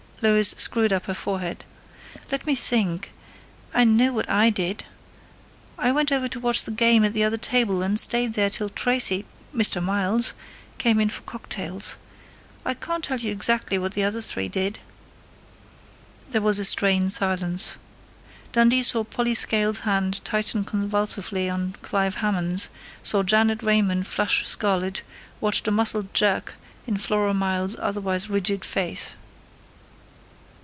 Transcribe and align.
Lois 0.23 0.53
screwed 0.55 0.93
up 0.93 1.07
her 1.07 1.15
forehead. 1.15 1.65
"Let 2.31 2.45
me 2.45 2.53
think 2.53 3.11
I 3.73 3.83
know 3.85 4.13
what 4.13 4.29
I 4.29 4.51
did. 4.51 4.85
I 5.79 5.91
went 5.91 6.11
over 6.11 6.27
to 6.27 6.39
watch 6.39 6.63
the 6.63 6.69
game 6.69 7.03
at 7.03 7.15
the 7.15 7.23
other 7.23 7.39
table, 7.39 7.81
and 7.81 7.99
stayed 7.99 8.33
there 8.33 8.51
till 8.51 8.69
Tracey 8.69 9.25
Mr. 9.51 9.81
Miles 9.81 10.35
came 10.77 10.99
in 10.99 11.09
for 11.09 11.23
cocktails. 11.23 11.97
I 12.63 12.75
can't 12.75 13.03
tell 13.03 13.17
you 13.17 13.31
exactly 13.31 13.79
what 13.79 13.93
the 13.93 14.03
other 14.03 14.21
three 14.21 14.47
did." 14.47 14.77
There 16.29 16.41
was 16.43 16.59
a 16.59 16.65
strained 16.65 17.11
silence. 17.13 17.77
Dundee 18.51 18.83
saw 18.83 19.03
Polly 19.03 19.33
Scale's 19.33 19.79
hand 19.79 20.23
tighten 20.23 20.63
convulsively 20.65 21.49
on 21.49 21.73
Clive 21.81 22.17
Hammond's, 22.21 22.69
saw 23.01 23.23
Janet 23.23 23.63
Raymond 23.63 24.05
flush 24.05 24.45
scarlet, 24.47 25.01
watched 25.39 25.67
a 25.67 25.71
muscle 25.71 26.07
jerk 26.13 26.57
in 26.85 26.97
Flora 26.97 27.33
Miles' 27.33 27.75
otherwise 27.79 28.29
rigid 28.29 28.63
face. 28.63 29.15